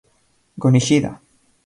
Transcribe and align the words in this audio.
Go 0.61 0.71
Nishida 0.71 1.21